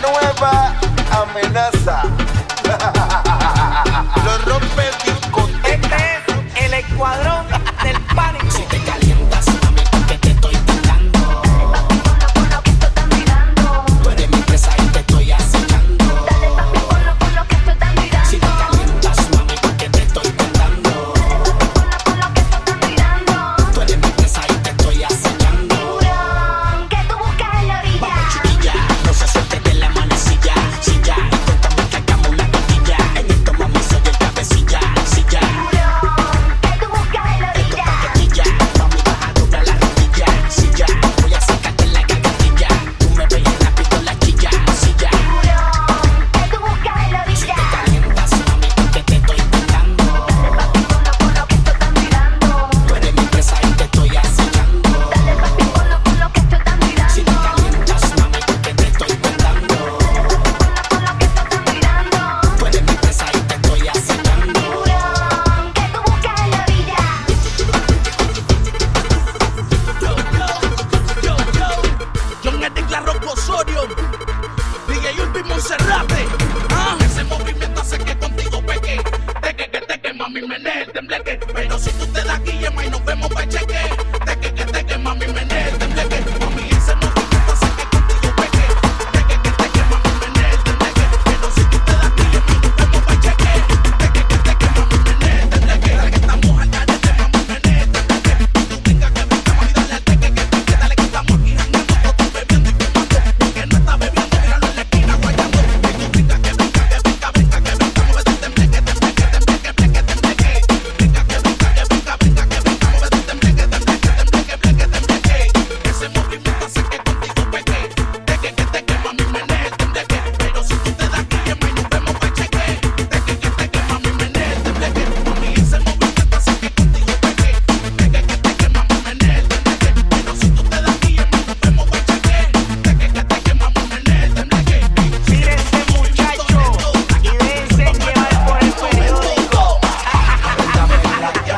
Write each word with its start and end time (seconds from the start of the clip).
nueva 0.00 0.74
amenaza. 1.10 2.02
Lo 4.24 4.38
rompe 4.52 4.90
discoteca. 5.04 5.96
Este 5.96 5.96
es 6.56 6.64
el 6.64 6.74
escuadrón 6.74 7.46
del 7.82 8.00
parque. 8.14 8.29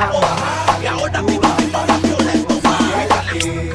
Y 0.02 0.86
ahora 0.86 1.22
mi 1.22 1.36
ahora 1.36 1.96
violento 2.02 2.54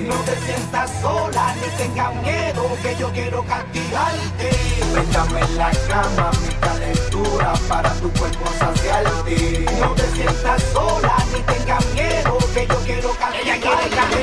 No 0.09 0.15
te 0.25 0.35
sientas 0.45 0.91
sola 1.01 1.55
ni 1.55 1.77
tengas 1.77 2.15
miedo 2.15 2.77
que 2.81 2.95
yo 2.97 3.09
quiero 3.13 3.43
castigarte. 3.43 4.49
Préstame 4.91 5.39
en 5.39 5.57
la 5.57 5.71
cama 5.87 6.31
mi 6.45 6.53
calentura 6.55 7.53
para 7.69 7.93
tu 7.93 8.11
cuerpo 8.11 8.45
saciarte. 8.59 9.65
No 9.79 9.91
te 9.91 10.07
sientas 10.15 10.63
sola 10.73 11.15
ni 11.33 11.41
tengas 11.43 11.85
miedo 11.93 12.37
que 12.53 12.67
yo 12.67 12.75
quiero 12.85 13.09
castigarte. 13.11 14.16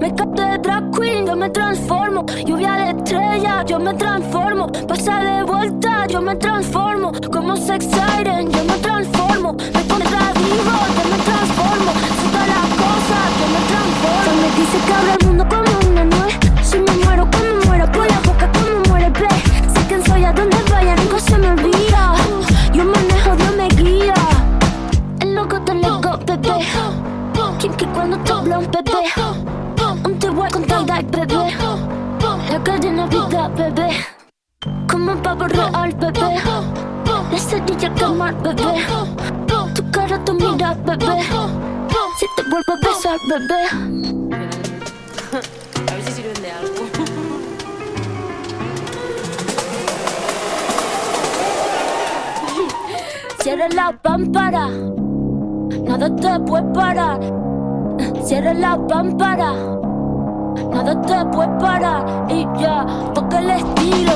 Me 0.00 0.14
capté 0.14 0.42
de 0.42 0.58
drag 0.58 0.90
queen, 0.92 1.26
yo 1.26 1.36
me 1.36 1.50
transformo. 1.50 2.24
Lluvia 2.46 2.72
de 2.72 2.90
estrellas, 2.90 3.64
yo 3.66 3.78
me 3.78 3.92
transformo. 3.92 4.66
Pasa 4.88 5.20
de 5.20 5.42
vuelta, 5.44 6.06
yo 6.06 6.22
me 6.22 6.34
transformo. 6.36 7.12
Como 7.30 7.54
sex 7.54 7.84
siren, 7.84 8.50
yo 8.50 8.64
me 8.64 8.78
transformo. 8.78 9.52
Me 9.52 9.82
contradigo, 9.86 10.74
yo 10.96 11.04
me 11.10 11.18
transformo. 11.28 11.90
Si 12.18 12.26
todas 12.32 12.48
las 12.48 12.68
cosas, 12.82 13.24
yo 13.40 13.46
me 13.54 13.60
transformo. 13.70 14.24
Se 14.24 14.32
me 14.40 14.48
dice 14.58 14.78
que 14.86 14.92
abre 14.94 15.12
el 15.20 15.26
mundo 15.26 15.46
como 15.50 15.90
una 15.90 16.04
nuez. 16.04 16.34
Si 16.62 16.78
me 16.78 17.04
muero, 17.04 17.28
como 17.30 17.66
muero, 17.66 17.92
por 17.92 18.06
la 18.06 18.20
boca, 18.20 18.50
como 18.52 18.88
muere, 18.88 19.10
ve. 19.10 19.28
Sé 19.74 19.86
quién 19.86 20.02
soy, 20.06 20.24
a 20.24 20.32
donde 20.32 20.56
vaya, 20.70 20.96
nunca 20.96 21.18
se 21.20 21.36
me 21.36 21.50
olvida. 21.50 22.14
Yo 22.72 22.84
manejo, 22.86 23.36
Dios 23.36 23.54
me 23.54 23.68
guía. 23.68 24.14
El 25.20 25.34
loco 25.34 25.60
tan 25.60 25.82
loco, 25.82 26.18
bebé. 26.26 26.64
Quien 27.58 27.74
que 27.74 27.86
cuando 27.88 28.16
todo 28.20 28.39
la 31.30 32.60
calle 32.64 32.90
no 32.90 33.06
vida, 33.06 33.48
bebé. 33.56 33.90
Como 34.90 35.12
un 35.12 35.22
pavo 35.22 35.46
real, 35.46 35.94
bebé. 35.94 36.34
La 37.30 37.38
cerilla 37.38 37.94
quemar, 37.94 38.34
bebé. 38.42 38.84
Tu 39.74 39.90
cara, 39.92 40.24
tu 40.24 40.34
mira, 40.34 40.74
bebé. 40.84 41.22
Si 42.18 42.26
te 42.36 42.42
vuelvo 42.50 42.72
a 42.72 42.76
besar, 42.84 43.18
bebé. 43.28 43.62
A 45.88 45.94
ver 45.94 46.02
si 46.04 46.12
sirven 46.12 46.42
de 46.42 46.50
algo. 46.50 46.82
Cierra 53.40 53.68
la 53.68 53.92
pámpara, 54.02 54.68
nada 55.84 56.16
te 56.16 56.40
puede 56.40 56.64
parar. 56.74 57.20
Cierra 58.24 58.52
la 58.52 58.76
pámpara 58.88 59.79
nada 60.68 61.00
te 61.02 61.24
puede 61.26 61.48
parar 61.58 62.26
y 62.28 62.46
ya 62.60 62.84
toca 63.14 63.38
el 63.38 63.50
estilo. 63.50 64.12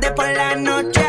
tarde 0.00 0.14
por 0.14 0.26
la 0.26 0.54
noche. 0.56 1.05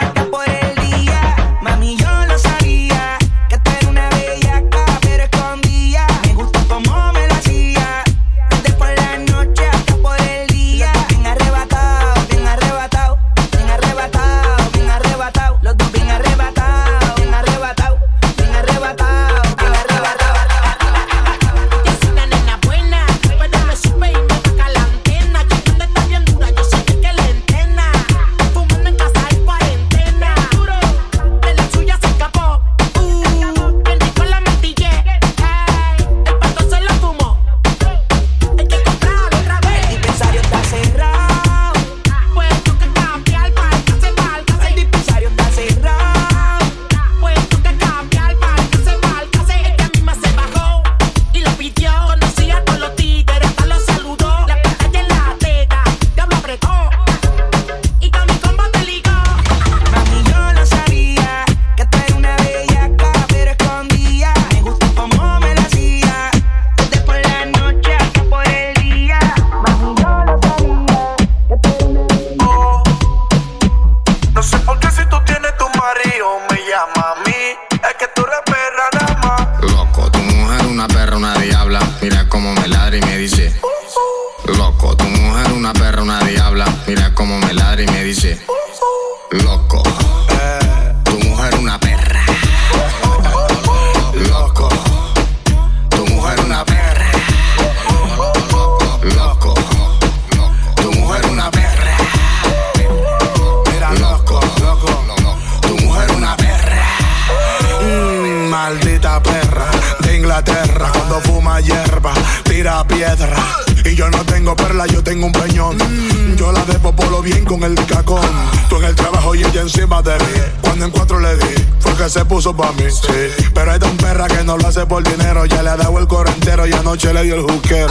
le 127.17 127.23
dio 127.23 127.35
el 127.35 127.41
juqueo. 127.41 127.86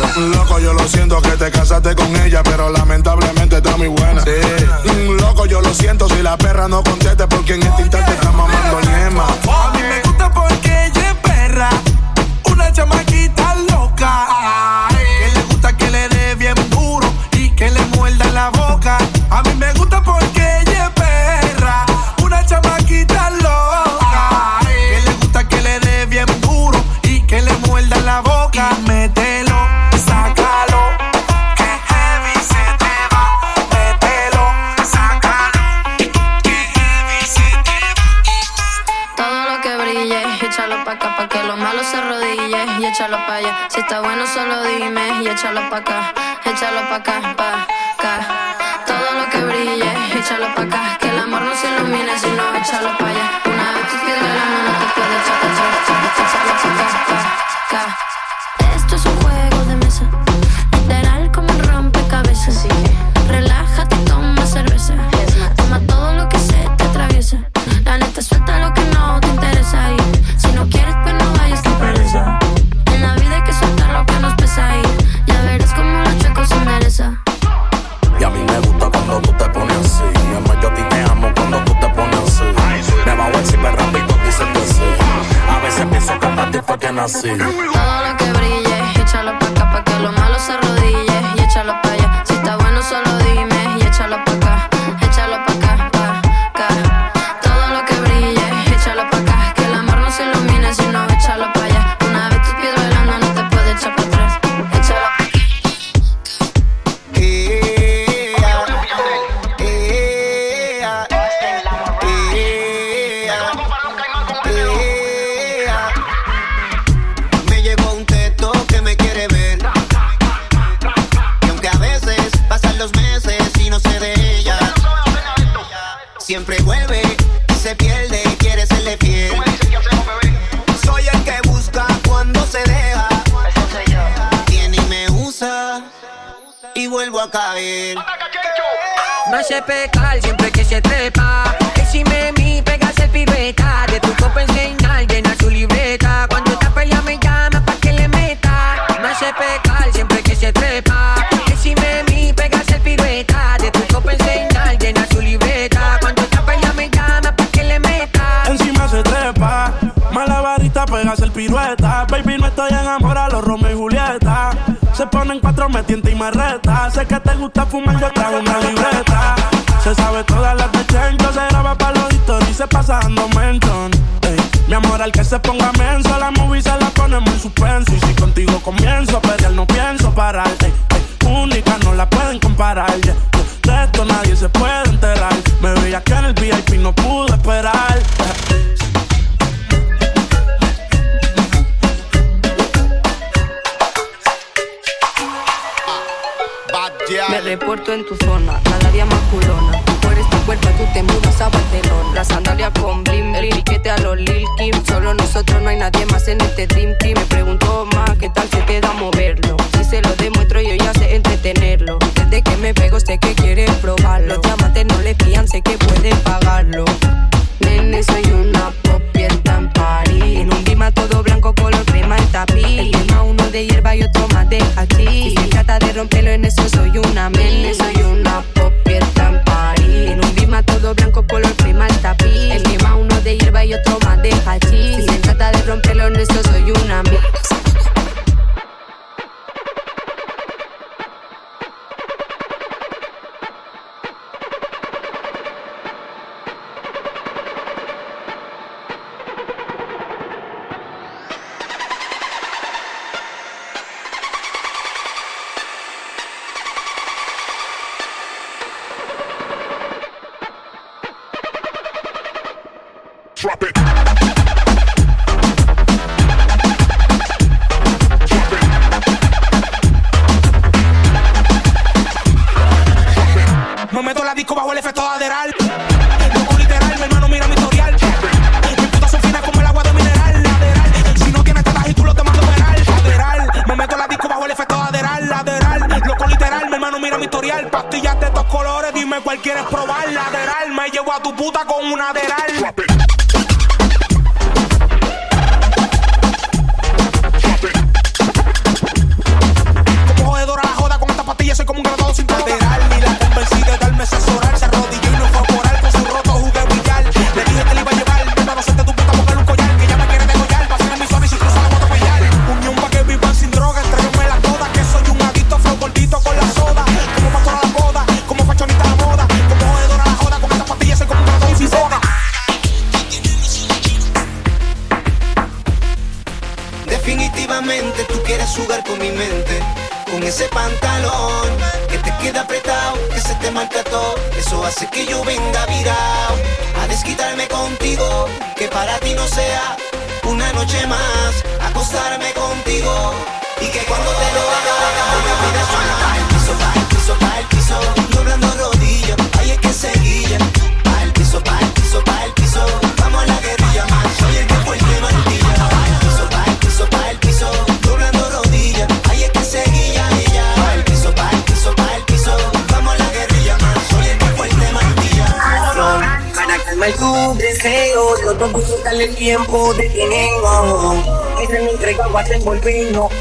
Entrega, 372.55 372.55
guarda 372.55 372.71
envolviendo. 372.71 373.16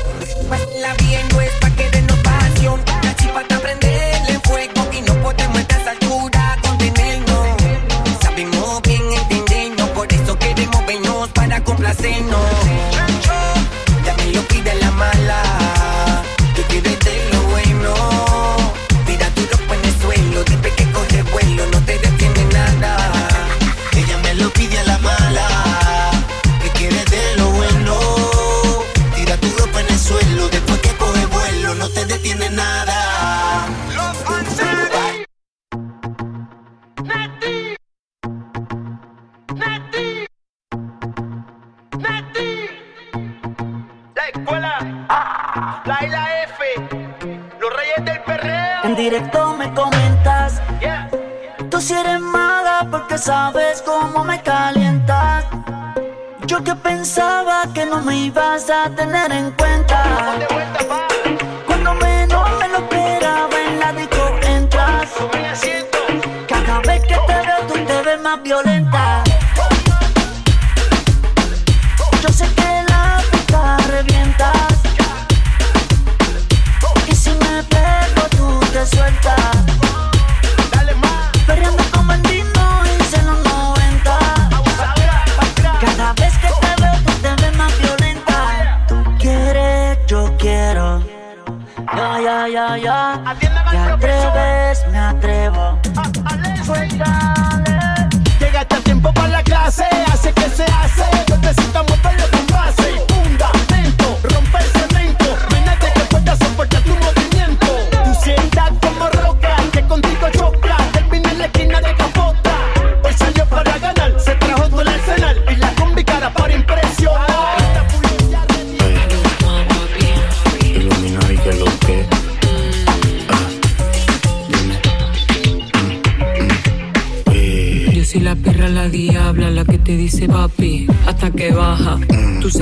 Más 68.26 68.42
violenta. 68.42 69.24
Yo 72.24 72.30
sé 72.30 72.48
que 72.56 72.84
la 72.90 73.22
pista 73.32 73.78
revientas. 73.88 74.74
Y 77.08 77.16
si 77.16 77.30
me 77.30 77.62
pego 77.70 78.24
tú 78.36 78.60
te 78.74 78.84
sueltas. 78.88 79.36
Dale 80.72 80.96
más. 80.96 81.30
Perreando 81.46 81.84
como 81.94 82.14
Dino 82.28 82.68
y 82.88 83.16
en 83.16 83.26
los 83.28 83.44
90. 83.44 84.20
Cada 85.82 86.14
vez 86.14 86.34
que 86.40 86.48
te 86.48 86.82
veo 86.82 86.96
tú 87.06 87.14
te 87.22 87.42
ves 87.44 87.56
más 87.56 87.78
violenta. 87.78 88.88
Tú 88.88 88.96
quieres, 89.20 90.00
yo 90.08 90.36
quiero. 90.40 91.04
Ya, 91.96 92.20
ya, 92.20 92.48
ya, 92.48 92.78
ya. 92.78 93.36
Te 93.40 93.48
atreves, 93.78 94.88
me 94.92 94.98
atrevo. 94.98 95.80
Suéltale. 96.66 97.35
Clase, 99.76 99.90
hace 100.14 100.34
que 100.34 100.50
se. 100.56 101.05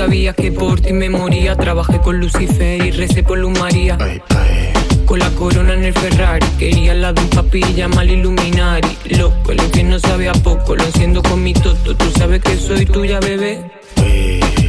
Sabías 0.04 0.36
que 0.36 0.52
por 0.52 0.82
ti 0.82 0.92
me 0.92 1.10
moría. 1.10 1.56
Trabajé 1.56 2.00
con 2.00 2.20
Lucifer 2.20 2.84
y 2.86 2.92
recé 2.92 3.24
por 3.24 3.38
Luz 3.38 3.58
María. 3.58 3.98
Ay, 4.02 4.22
ay. 4.38 4.74
Con 5.06 5.20
la 5.20 5.30
corona 5.32 5.74
en 5.74 5.84
el 5.86 5.94
Ferrari. 5.94 6.46
Quería 6.60 6.94
la 6.94 7.14
de 7.14 7.22
un 7.22 7.30
papi 7.30 7.60
y 7.70 7.74
llama 7.74 8.02
al 8.02 8.10
Illuminati. 8.12 8.98
Loco, 9.18 9.52
el 9.54 9.60
que 9.72 9.84
no 9.84 10.00
sabe 10.00 10.28
a 10.28 10.34
poco. 10.34 10.76
Lo 10.76 10.84
enciendo 10.84 11.22
con 11.24 11.42
mi 11.42 11.54
toto. 11.54 11.96
Tú 11.96 12.06
sabes 12.18 12.42
que 12.42 12.58
soy 12.58 12.86
tuya, 12.86 13.20
bebé. 13.22 13.62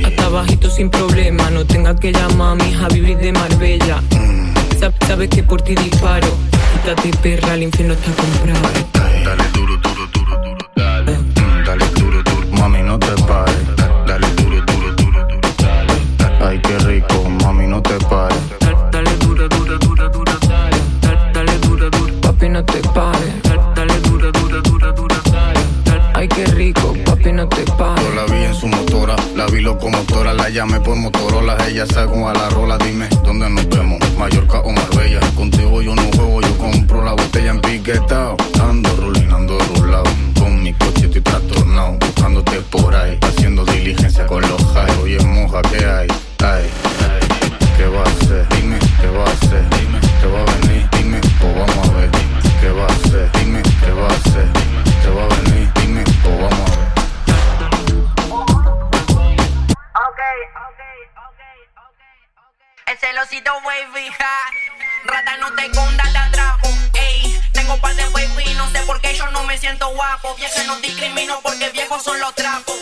Hasta 0.05 0.29
bajito 0.29 0.71
sin 0.71 0.89
problema. 0.91 1.51
No 1.51 1.65
tengas 1.67 1.99
que 1.99 2.13
llamar 2.13 2.53
a 2.53 2.55
mi 2.55 2.71
hija 2.71 2.87
vivir 2.89 3.19
de 3.19 3.33
Marbella. 3.33 4.03
Sab- 4.79 4.95
Sabes 5.07 5.29
que 5.31 5.43
por 5.43 5.63
ti 5.63 5.75
disparo. 5.75 6.29
Quítate 6.75 7.11
perra, 7.23 7.55
el 7.55 7.65
infierno 7.65 7.95
está 7.95 8.13
comprado. 8.13 8.69
Dale 9.25 9.45
Dale, 17.99 19.17
dura, 19.19 19.47
dura, 19.47 19.79
dura, 19.79 20.09
dura, 20.09 20.33
dale. 20.49 20.77
Dale, 21.33 21.59
dura, 21.61 21.89
dura, 21.91 22.13
papi 22.23 22.49
no 22.49 22.65
te 22.65 22.81
pares. 22.89 23.43
Dale, 23.75 24.01
dura, 24.01 24.31
dura, 24.33 24.61
dura, 24.63 24.93
dura, 24.93 25.17
dale. 25.31 25.61
Ay 26.15 26.27
qué 26.27 26.45
rico, 26.47 26.93
papi 27.05 27.33
no 27.33 27.49
te 27.49 27.63
pares. 27.79 28.05
Yo 28.05 28.15
la 28.15 28.25
vi 28.25 28.45
en 28.45 28.55
su 28.55 28.67
motora, 28.67 29.15
la 29.37 29.47
vi 29.47 29.61
locomotora, 29.61 30.35
la 30.35 30.49
llamé 30.49 30.81
por 30.81 30.97
Motorola, 30.97 31.57
ella 31.69 31.87
sacó 31.87 32.29
a 32.29 32.35
la 32.35 32.49
rola, 32.51 32.79
dime, 32.79 33.09
¿dónde 33.23 33.49
nos 33.49 33.69
vemos? 33.69 34.01
Mallorca 34.19 34.59
o 34.61 34.73
Marbella, 34.73 35.21
contigo 35.37 35.81
yo 35.81 35.95
no 35.95 36.03
juego, 36.17 36.41
yo 36.41 36.59
compro 36.59 37.05
la 37.05 37.13
botella 37.13 37.51
en 37.51 37.61
piquetao, 37.61 38.37
ando 38.61 38.91
rulinando 38.97 39.57
rulado, 39.77 40.05
con 40.39 40.63
mi 40.63 40.73
coche 40.75 41.07
estoy 41.07 41.21
trastornado, 41.21 41.93
buscándote 42.01 42.61
por 42.71 42.93
ahí, 42.95 43.19
haciendo 43.23 43.65
diligencia 43.65 44.27
con 44.27 44.41
los 44.43 44.63
high, 44.73 45.01
oye 45.03 45.21
moja, 45.25 45.63
¿qué 45.63 45.85
hay? 45.85 46.09
Ay, 46.39 46.71
ay, 47.01 47.24
¿qué 47.77 47.87
va 47.87 48.01
a 48.01 48.05
hacer? 48.05 48.49
Dime, 48.49 48.79
¿qué 49.01 49.07
va 49.09 49.25
a 49.25 49.33
hacer? 49.33 49.69
Dime, 49.71 50.01
¿qué 50.21 50.27
va 50.27 50.41
a 50.41 50.45
venir? 50.45 50.89
Dime, 50.91 51.21
pues 51.41 51.55
vamos 51.59 51.89
a 51.89 51.93
ver, 51.93 52.11
¿qué 52.61 52.71
va 52.71 52.85
a 52.85 52.87
hacer? 52.87 53.33
Dime, 53.33 53.63
¿qué 53.63 53.93
va 53.93 54.07
a 54.07 54.13
hacer? 54.13 54.49
¿Qué 55.03 55.11
va 55.11 55.25
a 55.25 55.29
venir? 55.29 55.73
Dime, 55.75 56.05
pues 56.23 56.41
vamos 56.41 56.71
a 56.71 56.77
ver. 56.77 56.85
El 62.87 62.99
celosito 62.99 63.51
wavy, 63.65 64.11
ja. 64.19 64.39
Rata 65.07 65.37
no 65.39 65.53
te 65.55 65.67
escondas, 65.67 66.13
te 66.13 66.19
atrapo. 66.19 66.69
Ey, 66.95 67.41
tengo 67.53 67.77
par 67.79 67.95
de 67.95 68.07
wavy, 68.09 68.55
no 68.55 68.71
sé 68.71 68.81
por 68.83 69.01
qué 69.01 69.15
yo 69.15 69.29
no 69.31 69.43
me 69.45 69.59
siento 69.59 69.89
guapo. 69.89 70.35
Vieja 70.37 70.63
no 70.65 70.77
discrimino 70.81 71.41
porque 71.43 71.71
viejos 71.71 72.03
son 72.03 72.21
los 72.21 72.35
trapos. 72.35 72.74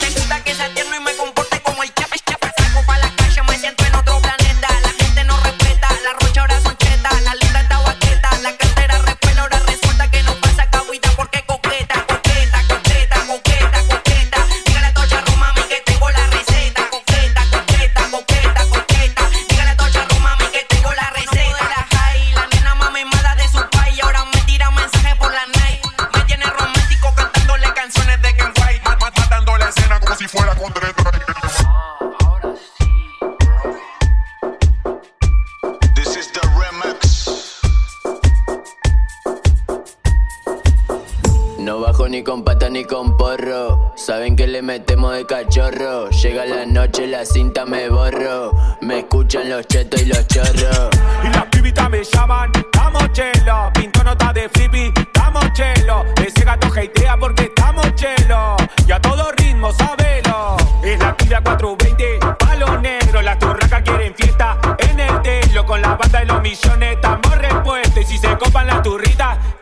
Ni 42.13 42.23
con 42.23 42.45
pata 42.45 42.69
ni 42.69 42.85
con 42.85 43.17
porro. 43.17 43.95
Saben 43.97 44.37
que 44.37 44.47
le 44.47 44.61
metemos 44.61 45.15
de 45.15 45.25
cachorro. 45.25 46.11
Llega 46.11 46.45
la 46.45 46.67
noche, 46.67 47.07
la 47.07 47.25
cinta 47.25 47.65
me 47.65 47.89
borro. 47.89 48.53
Me 48.83 48.99
escuchan 48.99 49.49
los 49.49 49.67
chetos 49.67 50.03
y 50.03 50.05
los 50.05 50.27
chorros. 50.27 50.91
Y 51.25 51.29
las 51.29 51.47
pibitas 51.47 51.89
me 51.89 52.05
llaman, 52.05 52.53
estamos 52.55 53.11
chelo. 53.13 53.71
Pinto 53.73 54.05
nota 54.05 54.31
de 54.35 54.47
flippy, 54.51 54.93
estamos 54.95 55.43
chelo. 55.55 56.05
Ese 56.23 56.45
gato 56.45 56.67
hatea 56.67 57.17
porque 57.17 57.45
estamos 57.45 57.95
chelo. 57.95 58.57
Y 58.87 58.93
a 58.93 59.01
todo 59.01 59.33
ritmo, 59.39 59.73
sabelo. 59.73 60.59
Es 60.85 60.99
la 60.99 61.17
pila 61.17 61.41
420, 61.43 62.19
palo 62.39 62.79
negro. 62.79 63.23
Las 63.23 63.39
turracas 63.39 63.81
quieren 63.83 64.15
fiesta 64.15 64.59
en 64.77 65.01
el 65.01 65.23
telo. 65.23 65.65
Con 65.65 65.81
la 65.81 65.95
banda 65.95 66.19
de 66.19 66.27
los 66.27 66.43
millones, 66.43 66.99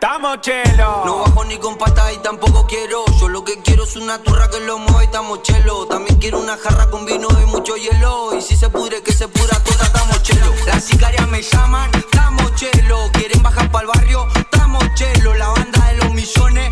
estamos 0.01 0.41
chelo. 0.41 1.05
No 1.05 1.19
bajo 1.19 1.45
ni 1.45 1.57
con 1.59 1.77
pata 1.77 2.11
y 2.11 2.17
tampoco 2.17 2.65
quiero. 2.65 3.05
Yo 3.19 3.29
lo 3.29 3.43
que 3.43 3.61
quiero 3.61 3.83
es 3.83 3.95
una 3.95 4.17
turra 4.17 4.49
que 4.49 4.59
lo 4.59 4.79
mueva 4.79 5.03
y 5.03 5.05
estamos 5.05 5.43
chelo. 5.43 5.85
También 5.85 6.17
quiero 6.17 6.39
una 6.39 6.57
jarra 6.57 6.89
con 6.89 7.05
vino 7.05 7.27
y 7.29 7.45
mucho 7.45 7.77
hielo. 7.77 8.35
Y 8.35 8.41
si 8.41 8.55
se 8.55 8.69
pudre, 8.69 9.03
que 9.03 9.13
se 9.13 9.27
pura 9.27 9.59
toda, 9.63 9.85
estamos 9.85 10.23
chelo. 10.23 10.51
Las 10.65 10.83
sicarias 10.85 11.27
me 11.29 11.43
llaman, 11.43 11.91
estamos 11.93 12.55
chelo. 12.55 13.11
Quieren 13.13 13.43
bajar 13.43 13.71
pa'l 13.71 13.85
barrio, 13.85 14.27
estamos 14.35 14.83
chelo. 14.95 15.35
La 15.35 15.49
banda 15.49 15.85
de 15.89 15.97
los 15.97 16.13
millones, 16.13 16.71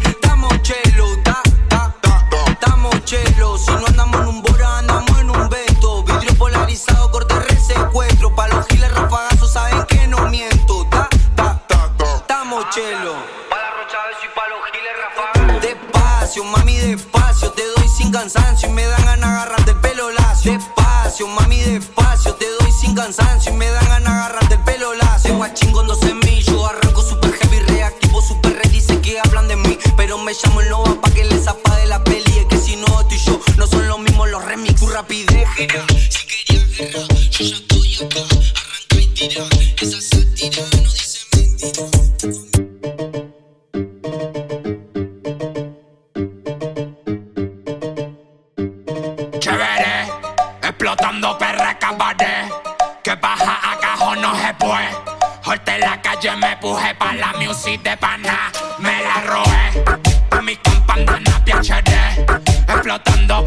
cansancio 18.59 18.69
y 18.69 18.73
me 18.73 18.85
dan 18.85 19.05
ganas 19.05 19.29
agarrar 19.29 19.65
del 19.65 19.75
pelo 19.77 20.11
lacio. 20.11 20.53
Despacio, 20.53 21.27
mami, 21.27 21.59
despacio, 21.59 22.35
te 22.35 22.45
doy 22.59 22.71
sin 22.71 22.93
cansancio 22.95 23.53
y 23.53 23.55
me 23.55 23.69
dan 23.69 23.85
ganas 23.85 24.13
agarrar 24.13 24.49
del 24.49 24.59
pelo 24.63 24.93
lacio. 24.95 25.35
Guachín 25.35 25.71
con 25.71 25.87
dos 25.87 25.99
semillos, 25.99 26.69
arranco 26.69 27.01
super 27.01 27.31
heavy, 27.31 27.59
reactivo 27.59 28.21
super 28.21 28.53
red, 28.53 28.69
dicen 28.71 29.01
que 29.01 29.19
hablan 29.19 29.47
de 29.47 29.55
mí. 29.55 29.77
Pero 29.95 30.17
me 30.17 30.33
llamo 30.33 30.61
el 30.61 30.69
Nova 30.69 30.99
pa' 31.01 31.09
que 31.11 31.23
les 31.23 31.45
zapa 31.45 31.75
de 31.77 31.85
la 31.87 32.03
peli. 32.03 32.39
Es 32.39 32.45
que 32.45 32.57
si 32.57 32.75
no, 32.75 32.85
tú 33.07 33.15
y 33.15 33.19
yo 33.19 33.39
no 33.57 33.67
son 33.67 33.87
los 33.87 33.99
mismos 33.99 34.29
los 34.29 34.43
remix. 34.43 34.79
Tu 34.79 34.87
rapidez, 34.87 35.47
si 35.55 35.67
querías 35.67 36.77
guerra, 36.77 37.07
yo 37.31 37.45
ya 37.45 37.55
estoy 37.55 37.95
acá, 37.95 38.19
arranca 38.19 38.95
y 38.99 39.07
tira. 39.07 39.58
roé. 54.69 54.89
Jorte 55.43 55.71
en 55.71 55.79
la 55.79 55.97
calle 56.01 56.35
me 56.37 56.55
pujé 56.61 56.93
pa' 56.95 57.13
la 57.13 57.33
music 57.39 57.81
de 57.83 57.95
pana, 57.97 58.51
me 58.79 58.95
la 59.07 59.17
roé. 59.31 59.63
A 60.31 60.41
mi 60.41 60.55
compa 60.57 60.93
andan 60.93 61.27
a 61.27 61.43
PhD, 61.45 61.91
explotando 62.67 63.45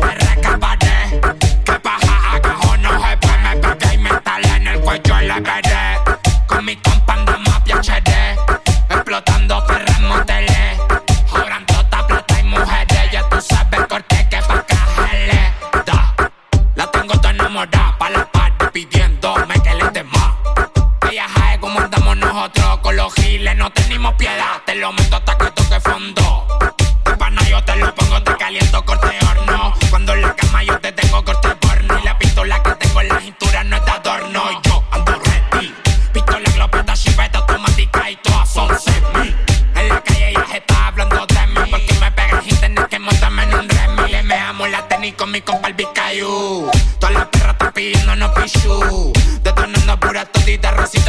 show. 48.61 49.13
De 49.43 49.53
tu 49.53 49.67
nena 49.67 49.99
pura 49.99 50.25
todita 50.25 50.71
recién 50.73 51.02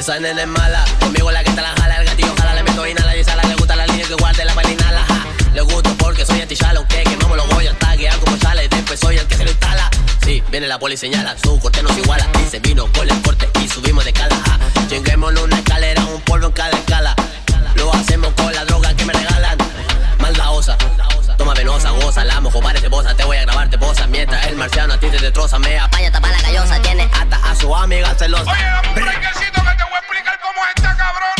Esa 0.00 0.18
nena 0.18 0.40
es 0.40 0.48
mala, 0.48 0.82
conmigo 0.98 1.30
la 1.30 1.44
que 1.44 1.50
te 1.50 1.60
la 1.60 1.74
jala, 1.78 1.96
el 1.98 2.06
gatillo 2.06 2.34
jala, 2.34 2.54
le 2.54 2.62
meto 2.62 2.86
inhala 2.86 3.14
y 3.14 3.22
sala, 3.22 3.42
le 3.42 3.54
gusta 3.54 3.76
la 3.76 3.86
línea 3.86 4.06
que 4.06 4.14
guarde 4.14 4.46
la 4.46 4.54
palinala. 4.54 5.04
Ja. 5.06 5.26
Le 5.52 5.60
gusto 5.60 5.94
porque 5.98 6.24
soy 6.24 6.40
anti-shala, 6.40 6.78
aunque 6.78 7.02
quemamos 7.02 7.36
los 7.36 7.46
voy 7.50 7.66
hasta 7.66 7.94
que 7.98 8.08
hago 8.08 8.24
como 8.24 8.38
sale, 8.38 8.66
después 8.66 8.98
soy 8.98 9.18
el 9.18 9.26
que 9.26 9.36
se 9.36 9.44
lo 9.44 9.50
instala. 9.50 9.90
Sí, 10.24 10.42
viene 10.50 10.68
la 10.68 10.78
poli 10.78 10.96
señala, 10.96 11.36
su 11.36 11.60
corte 11.60 11.82
nos 11.82 11.94
iguala, 11.98 12.26
dice 12.38 12.60
vino 12.60 12.90
con 12.94 13.10
el 13.10 13.20
corte 13.20 13.50
y 13.62 13.68
subimos 13.68 14.02
de 14.06 14.14
cala. 14.14 14.36
Ja. 14.36 14.58
Chinguémonos 14.88 15.42
una 15.42 15.58
escalera, 15.58 16.02
un 16.06 16.22
polvo 16.22 16.46
en 16.46 16.52
cada 16.52 16.78
escala. 16.78 17.14
Lo 17.74 17.92
hacemos 17.92 18.32
con 18.32 18.54
la 18.54 18.64
droga 18.64 18.94
que 18.94 19.04
me 19.04 19.12
regalan. 19.12 19.58
Maldaosa, 20.18 20.78
toma 21.36 21.52
venosa, 21.52 21.90
goza, 21.90 22.24
la 22.24 22.40
mojo, 22.40 22.62
parece 22.62 22.88
bosa, 22.88 23.14
te 23.14 23.24
voy 23.24 23.36
a 23.36 23.42
grabar, 23.42 23.68
te 23.68 23.76
posa. 23.76 24.06
Mientras 24.06 24.46
el 24.46 24.56
marciano 24.56 24.94
a 24.94 24.98
ti 24.98 25.10
te 25.10 25.18
destroza, 25.18 25.58
me 25.58 25.78
apaña, 25.78 26.10
tapa 26.10 26.30
la 26.30 26.40
gallosa 26.40 26.80
tiene 26.80 27.06
hasta 27.12 27.36
a 27.36 27.54
su 27.54 27.76
amiga 27.76 28.14
celosa. 28.14 28.50
Oye, 28.50 29.39
como 30.60 30.96
cabrón. 30.96 31.39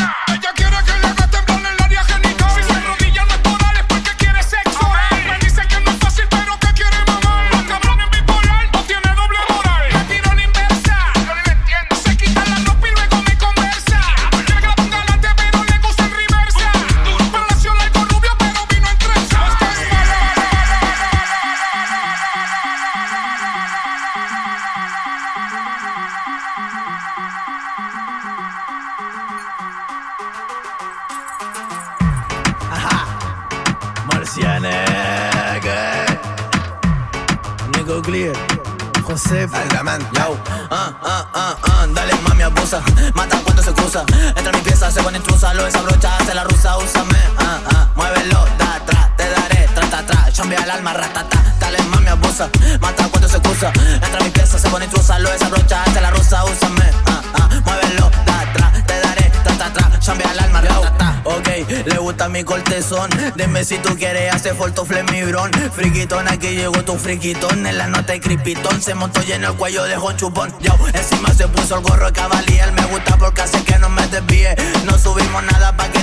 Mi 54.90 55.05
pieza, 55.05 55.18
se 55.18 55.18
pone 55.18 55.18
intrusa, 55.18 55.18
lo 55.18 55.31
desabrocha, 55.31 55.83
hace 55.83 56.00
la 56.00 56.11
rusa, 56.11 56.44
úsame, 56.44 56.90
ah, 57.07 57.22
ah, 57.35 57.48
muévelo, 57.64 58.11
da 58.26 58.40
atrás, 58.40 58.87
te 58.87 59.00
daré, 59.00 59.31
tra, 59.44 59.57
tra, 59.57 59.72
tra, 59.72 59.98
chambea 59.98 60.33
el 60.33 60.38
alma, 60.38 60.61
ratata, 60.61 61.20
ok, 61.24 61.48
le 61.87 61.98
gusta 61.98 62.29
mi 62.29 62.44
cortezón, 62.44 63.11
dime 63.37 63.64
si 63.64 63.79
tú 63.79 63.96
quieres 63.96 64.35
hacer 64.35 64.55
foto 64.55 64.85
flemibrón, 64.85 65.50
friquitón, 65.72 66.29
aquí 66.29 66.48
llegó 66.48 66.83
tu 66.85 66.96
friquitón, 66.96 67.66
en 67.66 67.79
la 67.79 67.87
nota 67.87 68.12
de 68.12 68.20
cripitón, 68.20 68.81
se 68.81 68.94
montó 68.94 69.20
lleno 69.22 69.48
el 69.48 69.55
cuello 69.55 69.85
de 69.85 69.96
chupón, 70.16 70.55
yo, 70.61 70.74
encima 70.92 71.33
se 71.35 71.48
puso 71.48 71.76
el 71.76 71.83
gorro 71.83 72.07
de 72.07 72.12
caballero, 72.12 72.72
me 72.72 72.85
gusta 72.87 73.16
porque 73.16 73.42
hace 73.42 73.62
que 73.64 73.79
no 73.79 73.88
me 73.88 74.07
desvíe, 74.09 74.55
no 74.85 74.98
subimos 74.98 75.42
nada 75.44 75.76
para 75.76 75.92
que 75.92 75.99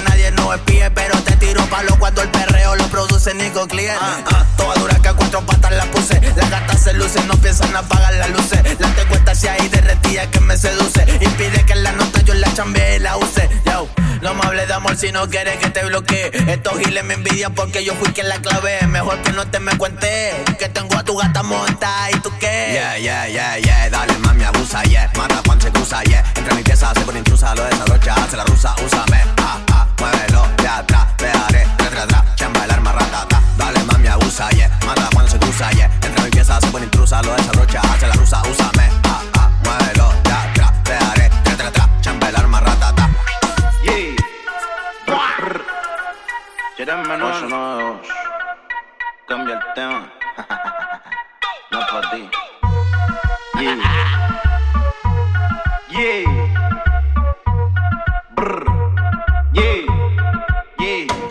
nadie 0.47 0.55
nos 0.55 0.55
espíe, 0.55 0.91
pero 0.91 1.21
te 1.23 1.35
tiro 1.37 1.65
palo 1.69 1.97
cuando 1.99 2.21
el 2.21 2.29
perreo 2.29 2.75
lo 2.75 2.87
produce 2.87 3.33
Nico 3.33 3.67
Clear, 3.67 3.97
ah, 3.99 4.17
ah, 4.33 4.45
toda 4.55 4.75
dura 4.75 4.95
que 4.99 5.07
a 5.09 5.13
cuatro 5.13 5.45
patas 5.45 5.71
la 5.71 5.85
puse, 5.85 6.21
las 6.35 6.49
gatas 6.49 6.81
se 6.81 6.93
lucen, 6.93 7.27
no 7.27 7.35
piensan 7.35 7.75
apagar 7.75 8.13
las 8.13 8.29
luces, 8.29 8.61
la 8.79 8.87
te 8.95 9.05
cuesta 9.05 9.35
si 9.35 9.47
ahí 9.47 9.67
derretía 9.69 10.29
que 10.31 10.39
me 10.39 10.57
seduce, 10.57 11.05
impide 11.21 11.65
que 11.65 11.73
en 11.73 11.83
la 11.83 11.91
nota 11.93 12.21
yo 12.21 12.33
la 12.35 12.53
chambee 12.53 12.97
y 12.97 12.99
la 12.99 13.17
use, 13.17 13.49
yo, 13.65 13.87
no 14.21 14.33
me 14.33 14.45
hables 14.45 14.67
de 14.67 14.73
amor 14.73 14.97
si 14.97 15.11
no 15.11 15.27
quieres 15.29 15.57
que 15.57 15.69
te 15.69 15.83
bloquee, 15.85 16.31
estos 16.47 16.77
giles 16.79 17.03
me 17.03 17.15
envidian 17.15 17.53
porque 17.53 17.83
yo 17.83 17.93
fui 17.95 18.11
quien 18.13 18.29
la 18.29 18.39
clavé, 18.39 18.85
mejor 18.87 19.21
que 19.21 19.31
no 19.31 19.47
te 19.47 19.59
me 19.59 19.77
cuente, 19.77 20.33
que 20.57 20.69
tengo 20.69 20.97
a 20.97 21.03
tu 21.03 21.15
gata 21.17 21.43
monta. 21.43 22.09
Y 22.11 22.19
tú 22.19 22.31
qué, 22.39 22.71
Yeah, 22.73 22.97
yeah, 22.97 23.27
yeah, 23.27 23.57
yeah, 23.57 23.89
dale 23.89 24.17
mami 24.19 24.43
abusa, 24.43 24.83
yeah, 24.83 25.11
mata 25.15 25.41
cuando 25.45 25.65
se 25.65 25.71
cruza, 25.71 26.03
yeah, 26.03 26.23
entre 26.35 26.55
mi 26.55 26.63
pieza 26.63 26.93
se 26.93 27.01
pone 27.01 27.19
intrusa, 27.19 27.53
lo 27.55 27.63
desabrocha, 27.63 28.15
hace 28.15 28.37
la 28.37 28.43
rusa, 28.45 28.75
úsame, 28.85 29.21
ah, 29.37 29.59
ah, 29.66 29.66
muévelo, 29.99 30.47
de 30.57 30.67
atrás, 30.67 31.17
te 31.17 31.25
daré, 31.25 31.59
de 31.59 31.83
atrás, 31.85 32.03
atrás, 32.03 32.35
chamba 32.35 32.65
el 32.65 32.71
arma, 32.71 32.91
ratata, 32.91 33.41
dale 33.57 33.83
mami 33.83 34.07
abusa, 34.07 34.49
yeah, 34.51 34.69
mata 34.85 35.09
cuando 35.13 35.31
se 35.31 35.39
cruza, 35.39 35.69
yeah, 35.71 35.91
entre 36.03 36.23
mi 36.23 36.29
pieza 36.29 36.59
se 36.59 36.67
pone 36.67 36.85
intrusa, 36.85 37.21
lo 37.23 37.33
desabrocha, 37.35 37.81
hace 37.81 38.07
la 38.07 38.13
rusa, 38.13 38.41
úsame, 38.49 38.89
ah, 39.05 39.21
ah, 39.39 39.49
muévelo, 39.63 40.13
de 40.23 40.31
atrás, 40.31 40.83
te 40.83 40.93
daré, 40.93 41.29
de 41.29 41.51
atrás, 41.51 41.69
atrás, 41.69 41.89
chamba 42.01 42.29
el 42.29 42.35
arma, 42.35 42.59
ratata. 42.59 43.09
Yeah. 43.83 44.15
Brr. 45.07 45.61
Jeremy 46.77 47.07
Manuel. 47.07 47.49
no, 47.49 48.01
Cambia 49.27 49.55
el 49.55 49.73
tema. 49.73 50.16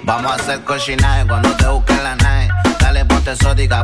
Vamos 0.07 0.31
a 0.31 0.35
hacer 0.37 0.63
cochinaje 0.63 1.27
cuando 1.27 1.51
te 1.57 1.67
busquen 1.67 2.01
la 2.05 2.15
nave. 2.15 2.49
Dale 2.79 3.05
ponte 3.05 3.33
exótica, 3.33 3.83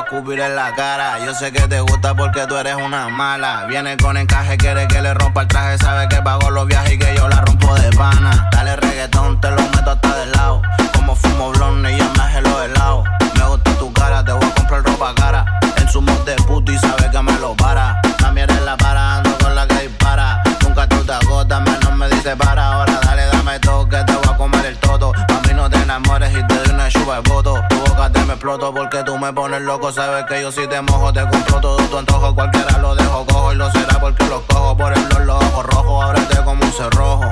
escupir 0.00 0.40
en 0.40 0.56
la 0.56 0.74
cara. 0.74 1.18
Yo 1.24 1.34
sé 1.34 1.52
que 1.52 1.66
te 1.68 1.80
gusta 1.80 2.14
porque 2.14 2.46
tú 2.46 2.56
eres 2.56 2.74
una 2.74 3.08
mala. 3.08 3.66
Viene 3.66 3.96
con 3.96 4.16
encaje, 4.16 4.56
quiere 4.56 4.86
que 4.88 5.00
le 5.00 5.14
rompa 5.14 5.42
el 5.42 5.48
traje. 5.48 5.78
Sabe 5.78 6.08
que 6.08 6.16
pago 6.22 6.50
los 6.50 6.66
viajes 6.66 6.92
y 6.92 6.98
que 6.98 7.14
yo 7.16 7.28
la 7.28 7.40
rompo 7.42 7.74
de 7.74 7.90
pana. 7.92 8.48
Dale 8.52 8.76
reggaetón, 8.76 9.40
te 9.40 9.50
lo 9.50 9.62
meto 9.62 9.90
hasta 9.90 10.16
del 10.16 10.32
lado. 10.32 10.62
Como 10.94 11.14
fumo 11.14 11.50
blonde 11.52 11.92
y 11.92 11.98
ya 11.98 12.08
me 12.16 12.22
hace 12.22 12.40
los 12.42 12.64
helados. 12.64 13.08
Me 13.36 13.44
gusta 13.44 13.72
tu 13.74 13.92
cara, 13.92 14.24
te 14.24 14.32
voy 14.32 14.44
a 14.44 14.54
comprar 14.54 14.82
ropa 14.82 15.14
cara. 15.14 15.60
En 15.76 15.88
su 15.88 16.00
de 16.00 16.36
puto 16.46 16.72
y 16.72 16.78
sabe 16.78 17.10
que 17.10 17.22
me 17.22 17.32
lo 17.38 17.54
para. 17.56 18.00
Mami 18.22 18.42
eres 18.42 18.60
la 18.62 18.76
para, 18.76 19.16
ando 19.16 19.36
con 19.38 19.54
la 19.54 19.66
que 19.66 19.88
dispara. 19.88 20.42
Nunca 20.62 20.86
tú 20.88 21.04
te 21.04 21.12
agotas, 21.12 21.60
menos 21.62 21.96
me 21.96 22.08
dice 22.08 22.36
para. 22.36 22.66
Ahora 22.66 23.00
dale, 23.04 23.26
dame 23.26 23.58
todo 23.60 23.88
que 23.88 24.02
te 24.04 24.12
voy 24.12 24.28
a 24.28 24.36
comer 24.36 24.66
el 24.66 24.78
toto. 24.78 25.12
A 25.16 25.48
mí 25.48 25.54
no 25.54 25.68
te 25.68 25.78
enamores 25.78 26.32
y 26.32 26.46
te 26.46 26.54
doy 26.54 26.74
una 26.74 26.88
chupa 26.88 27.20
de 27.20 27.28
voto. 27.28 27.69
Tu 28.00 28.06
boca 28.06 28.18
te 28.18 28.24
me 28.24 28.32
exploto 28.32 28.72
porque 28.72 29.02
tú 29.04 29.18
me 29.18 29.30
pones 29.30 29.60
loco. 29.60 29.92
Sabes 29.92 30.24
que 30.24 30.40
yo 30.40 30.50
si 30.50 30.66
te 30.66 30.80
mojo, 30.80 31.12
te 31.12 31.20
compro 31.20 31.60
todo 31.60 31.76
tu 31.76 31.98
antojo. 31.98 32.34
Cualquiera 32.34 32.78
lo 32.78 32.94
dejo 32.94 33.26
cojo 33.26 33.52
y 33.52 33.56
lo 33.56 33.70
será 33.72 34.00
porque 34.00 34.24
los 34.24 34.40
cojo 34.44 34.74
por 34.74 34.94
el 34.94 35.26
los 35.26 35.44
ojos 35.44 35.66
rojos. 35.66 36.04
Ábrete 36.06 36.42
como 36.42 36.64
un 36.64 36.72
cerrojo. 36.72 37.26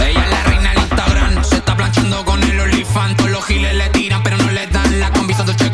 Ella 0.00 0.24
es 0.24 0.30
la 0.30 0.42
reina 0.44 0.70
del 0.70 0.82
Instagram, 0.82 1.44
se 1.44 1.56
está 1.56 1.74
planchando 1.74 2.22
con 2.26 2.42
el 2.42 2.60
olifant. 2.60 3.16
Todos 3.16 3.30
los 3.30 3.44
giles 3.46 3.74
le 3.74 3.88
tiran, 3.88 4.22
pero 4.22 4.36
no 4.36 4.50
le 4.50 4.66
dan 4.66 5.00
la 5.00 5.10
combi 5.12 5.32
Dolce 5.32 5.71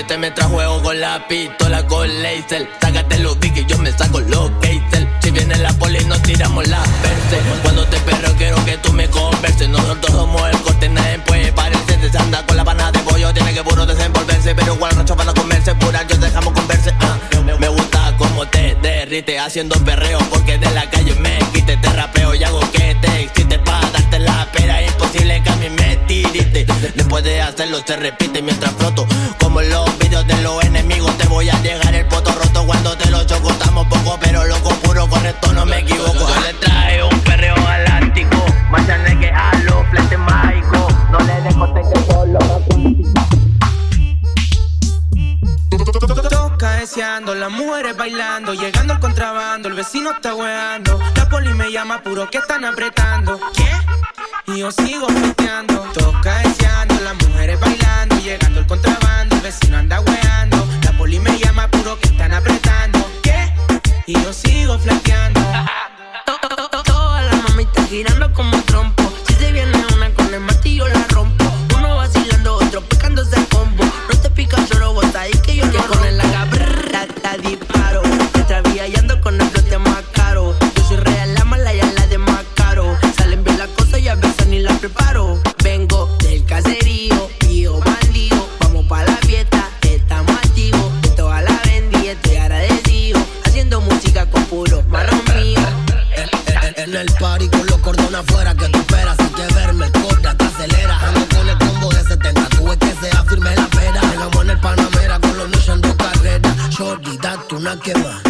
Muévete 0.00 0.16
mientras 0.16 0.46
juego 0.46 0.82
con 0.82 0.98
la 0.98 1.28
pistola 1.28 1.86
con 1.86 2.22
laser. 2.22 2.66
Sácate 2.80 3.18
los 3.18 3.36
y 3.42 3.66
yo 3.66 3.76
me 3.76 3.92
saco 3.92 4.18
los 4.20 4.50
geyser. 4.62 5.06
Si 5.20 5.30
viene 5.30 5.54
la 5.56 5.74
poli, 5.74 6.02
nos 6.06 6.22
tiramos 6.22 6.66
la 6.68 6.78
verse. 6.78 7.38
Cuando 7.62 7.84
te 7.84 8.00
perro, 8.00 8.32
quiero 8.38 8.64
que 8.64 8.78
tú 8.78 8.94
me 8.94 9.06
converses. 9.10 9.68
Nosotros 9.68 10.12
somos 10.12 10.40
el 10.48 10.58
corte, 10.62 10.88
nadie 10.88 11.18
puede 11.18 11.52
parecerse. 11.52 12.10
Se 12.10 12.16
anda 12.16 12.46
con 12.46 12.56
la 12.56 12.64
pana 12.64 12.90
de 12.92 12.98
pollo, 13.00 13.30
tiene 13.34 13.52
que 13.52 13.62
puro 13.62 13.84
desenvolverse. 13.84 14.54
Pero 14.54 14.74
igual 14.74 14.96
racho 14.96 15.14
van 15.16 15.28
a 15.28 15.34
comerse, 15.34 15.74
pura 15.74 16.02
yo 16.06 16.16
dejamos 16.16 16.54
converse. 16.54 16.94
ah. 17.00 17.18
Me, 17.44 17.58
me 17.58 17.68
gusta 17.68 18.16
como 18.16 18.48
te 18.48 18.76
derrite 18.76 19.38
haciendo 19.38 19.76
perreo. 19.84 20.18
Porque 20.30 20.56
de 20.56 20.70
la 20.70 20.88
calle 20.88 21.14
me 21.16 21.38
quite, 21.52 21.76
te 21.76 21.92
rapeo 21.92 22.34
y 22.34 22.42
hago 22.42 22.60
que 22.72 22.94
te 23.02 23.09
Para 23.70 23.88
darte 23.90 24.18
la 24.18 24.48
pera, 24.52 24.82
imposible 24.82 25.40
que 25.44 25.50
a 25.50 25.56
mí 25.56 25.70
me 25.70 25.96
tirite. 26.08 26.66
Después 26.96 27.22
de 27.22 27.40
hacerlo, 27.40 27.78
se 27.86 27.96
repite 27.96 28.42
mientras 28.42 28.72
floto. 28.72 29.06
Como 29.38 29.60
en 29.60 29.70
los 29.70 29.98
videos 29.98 30.26
de 30.26 30.36
los 30.42 30.64
enemigos, 30.64 31.16
te 31.18 31.28
voy 31.28 31.48
a 31.48 31.62
llegar 31.62 31.94
el 31.94 32.04
poto 32.06 32.32
roto 32.32 32.66
cuando 32.66 32.96
te 32.96 33.08
lo 33.10 33.22
choco. 33.24 33.50
Estamos 33.50 33.86
poco, 33.86 34.18
pero 34.20 34.44
loco, 34.44 34.70
puro 34.82 35.08
correcto, 35.08 35.52
no 35.52 35.64
me 35.66 35.78
equivoco. 35.78 36.14
Yo 36.18 36.40
le 36.40 36.54
traje 36.54 37.02
un 37.04 37.20
perreo 37.20 37.54
galáctico, 37.54 38.44
más 38.70 38.84
que 38.86 39.30
a 39.30 39.52
los 39.62 39.86
fletes 39.90 40.18
mágicos. 40.18 40.94
No 41.12 41.18
le 41.20 41.40
dejo 41.42 41.74
que 41.74 42.12
solo 42.12 42.69
las 46.80 47.50
mujeres 47.50 47.94
bailando, 47.94 48.54
llegando 48.54 48.94
el 48.94 49.00
contrabando, 49.00 49.68
el 49.68 49.74
vecino 49.74 50.12
está 50.12 50.34
hueando. 50.34 50.98
La 51.14 51.28
poli 51.28 51.52
me 51.52 51.70
llama 51.70 52.02
puro 52.02 52.30
que 52.30 52.38
están 52.38 52.64
apretando. 52.64 53.38
¿Qué? 53.54 53.70
Y 54.50 54.60
yo 54.60 54.72
sigo 54.72 55.06
festeando, 55.08 55.74
todos 55.92 56.16
cabeceando, 56.22 56.94
las 57.04 57.14
mujeres 57.28 57.60
bailando, 57.60 58.16
llegando 58.20 58.60
el 58.60 58.66
contrabando, 58.66 59.36
el 59.36 59.42
vecino 59.42 59.76
anda 59.76 60.00
hueando. 60.00 60.66
La 60.82 60.96
poli 60.96 61.18
me 61.20 61.38
llama 61.38 61.68
puro 61.68 61.98
que 62.00 62.08
están 62.08 62.32
apretando. 62.32 62.98
¿Qué? 63.22 63.52
Y 64.06 64.14
yo 64.14 64.32
sigo 64.32 64.78
flaqueando. 64.78 65.40
Todas 66.86 67.24
las 67.26 67.42
mamitas 67.50 67.88
girando 67.90 68.32
como 68.32 68.58
trompa 68.62 68.99
una 107.70 107.78
quema 107.78 108.29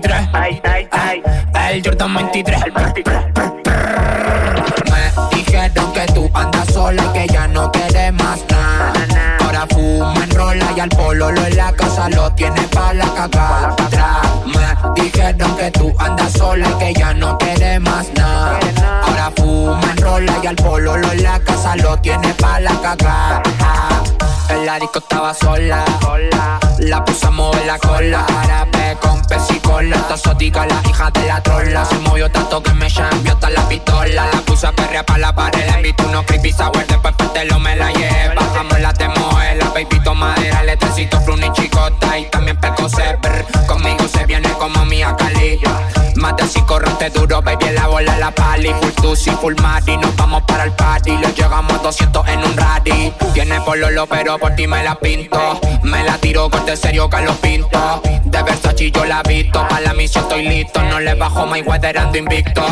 23. 0.00 0.28
El 1.70 1.82
Jordan 1.84 2.14
23. 2.14 2.60
Me 4.90 5.36
dijeron 5.36 5.92
que 5.92 6.06
tú 6.14 6.30
andas 6.32 6.72
sola 6.72 7.12
que 7.12 7.26
ya 7.30 7.46
no 7.48 7.70
quieres 7.70 8.12
más 8.14 8.40
nada. 8.48 9.36
Ahora 9.40 9.66
fuma, 9.98 10.24
enrola 10.24 10.66
y 10.76 10.80
al 10.80 10.88
pololo 10.88 11.46
en 11.46 11.56
la 11.56 11.72
casa 11.72 12.08
lo 12.08 12.32
tiene 12.32 12.62
pa' 12.68 12.92
la 12.94 13.06
cagada. 13.14 13.76
Me 14.46 15.02
dijeron 15.02 15.56
que 15.56 15.70
tú 15.70 15.92
andas 15.98 16.32
sola 16.32 16.68
y 16.68 16.78
que 16.78 16.94
ya 16.94 17.14
no 17.14 17.38
quieres 17.38 17.80
más 17.80 18.06
nada. 18.14 18.58
Ahora 19.02 19.32
fuma, 19.36 19.80
enrola 19.90 20.34
y 20.42 20.46
al 20.46 20.56
pololo 20.56 21.12
en 21.12 21.22
la 21.22 21.38
casa 21.40 21.76
lo 21.76 21.98
tiene 21.98 22.32
pa' 22.34 22.60
la 22.60 22.74
cagada. 22.80 23.42
El 24.48 24.80
disco 24.80 24.98
estaba 24.98 25.34
sola. 25.34 25.84
La 26.78 27.04
puse 27.04 27.26
a 27.26 27.30
mover 27.30 27.66
la 27.66 27.78
cola. 27.78 28.24
Árabe 28.42 28.96
con 29.00 29.22
pesicola. 29.22 29.96
Esta 29.96 30.14
exótica, 30.14 30.66
la 30.66 30.80
hija 30.88 31.10
de 31.10 31.26
la 31.26 31.42
trola. 31.42 31.84
Se 31.84 31.98
movió 31.98 32.30
tanto 32.30 32.62
que 32.62 32.72
me 32.74 32.90
champió 32.90 33.32
hasta 33.32 33.50
la 33.50 33.68
pistola. 33.68 34.26
La 34.32 34.40
puse 34.42 34.66
a 34.66 34.72
perrear 34.72 35.04
pa' 35.04 35.18
la 35.18 35.34
pared. 35.34 35.64
Le 35.70 35.76
invito 35.76 36.04
unos 36.06 36.24
creepy 36.24 36.52
sour. 36.52 36.86
Después 36.86 37.14
lo 37.50 37.58
me 37.60 37.76
la 37.76 37.90
lleva. 37.92 38.34
Bajamos 38.34 38.80
la 38.80 38.92
temoela. 38.92 39.72
Baby, 39.84 40.14
madera. 40.14 40.62
Le 40.62 40.76
trecito 40.76 41.20
frun 41.22 41.42
y 41.42 41.52
chicota. 41.52 42.18
Y 42.18 42.30
también 42.30 42.56
percocet. 42.58 43.20
brr. 43.20 43.66
Conmigo 43.66 44.06
se 44.08 44.24
viene 44.26 44.48
como 44.58 44.81
ronte 47.02 47.18
duro, 47.18 47.42
baby, 47.42 47.70
la 47.74 47.86
bola 47.86 48.16
la 48.18 48.30
pali. 48.30 48.72
Full 48.80 48.92
tusi, 49.02 49.30
full 49.30 49.54
mari, 49.60 49.96
nos 49.96 50.14
vamos 50.16 50.42
para 50.46 50.64
el 50.64 50.72
party 50.72 51.16
Le 51.16 51.32
llegamos 51.32 51.72
a 51.72 51.78
200 51.78 52.28
en 52.28 52.44
un 52.44 52.56
rally 52.56 53.12
Tiene 53.34 53.60
pololo, 53.60 54.06
pero 54.06 54.38
por 54.38 54.54
ti 54.54 54.66
me 54.66 54.82
la 54.82 54.94
pinto. 54.94 55.60
Me 55.82 56.04
la 56.04 56.18
tiro 56.18 56.48
corte 56.50 56.76
serio 56.76 57.08
que 57.08 57.20
los 57.22 57.36
pinto. 57.36 58.02
De 58.24 58.42
Versace 58.42 58.90
yo 58.90 59.04
la 59.04 59.22
visto 59.22 59.66
Pa' 59.68 59.80
la 59.80 59.94
misión 59.94 60.24
estoy 60.24 60.46
listo. 60.46 60.82
No 60.82 61.00
le 61.00 61.14
bajo 61.14 61.46
my 61.46 61.62
weather, 61.62 61.98
ando 61.98 62.18
invicto. 62.18 62.64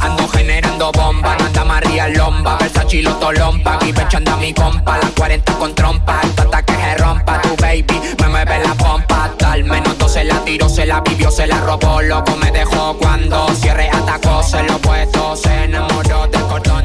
Ando 0.00 0.28
generando 0.28 0.92
bomba, 0.92 1.36
no 1.38 1.46
anda 1.46 1.64
María 1.64 2.08
Lomba. 2.08 2.56
Versace 2.58 3.02
lo 3.02 3.14
tolompa, 3.16 3.74
aquí 3.74 3.92
anda 4.16 4.36
mi 4.36 4.52
compa. 4.52 4.98
Las 4.98 5.10
40 5.12 5.52
con 5.54 5.74
trompa, 5.74 6.20
hasta 6.20 6.62
que 6.62 6.74
se 6.74 6.94
rompa. 6.96 7.40
Tu 7.42 7.56
baby, 7.56 8.00
me 8.20 8.28
mueve 8.28 8.58
la 8.64 8.74
pompa 8.74 9.30
Al 9.46 9.64
menos 9.64 9.97
se 10.18 10.24
la 10.24 10.44
tiro, 10.44 10.68
se 10.68 10.84
la 10.84 11.00
vivió, 11.00 11.30
se 11.30 11.46
la 11.46 11.60
robó 11.60 12.02
Loco 12.02 12.36
me 12.36 12.50
dejó 12.50 12.96
cuando 12.96 13.46
cierre 13.54 13.88
atacó 13.88 14.42
Se 14.42 14.60
lo 14.64 14.76
puesto, 14.78 15.36
se 15.36 15.64
enamoró 15.64 16.26
del 16.26 16.42
cordón 16.42 16.77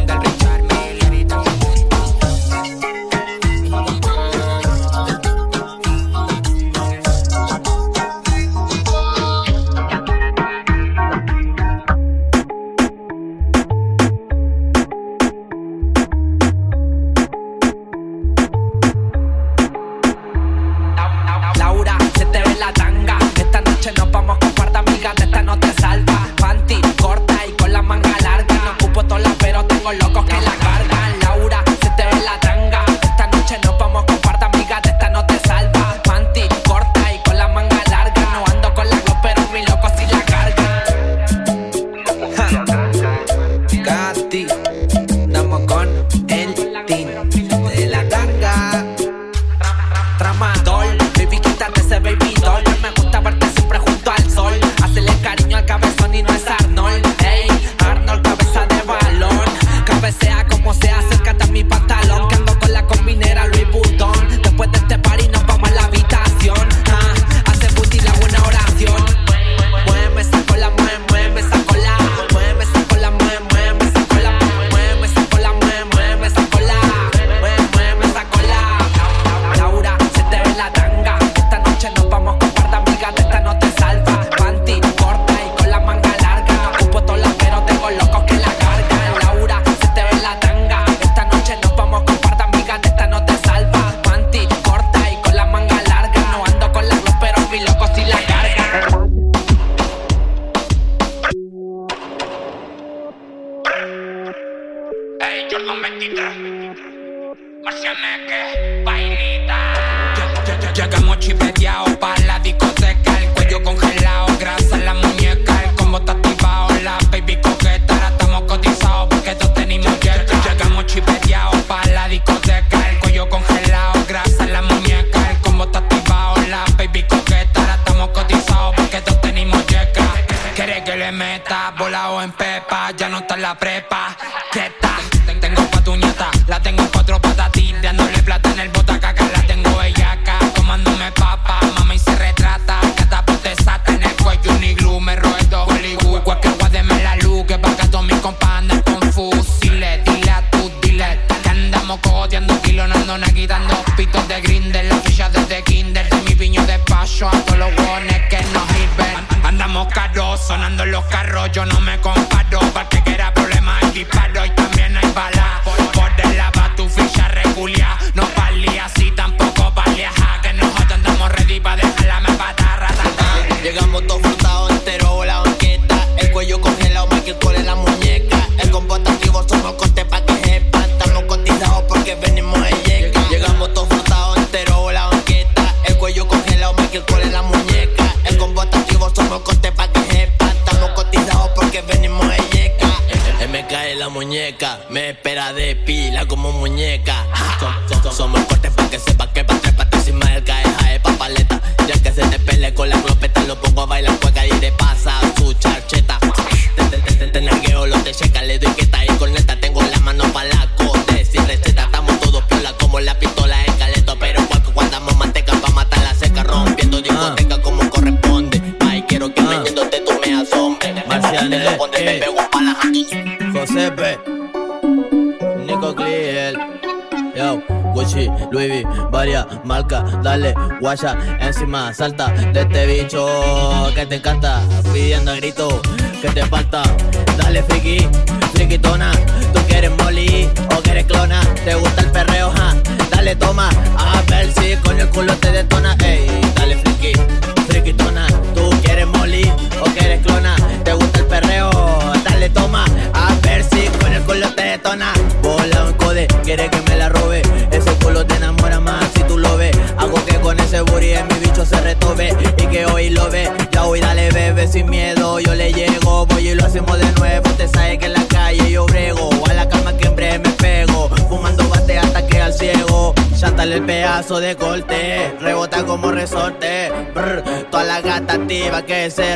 salta 231.93 232.22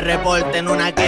reporte 0.08 0.56
en 0.56 0.68
una 0.68 0.90
que 0.92 1.07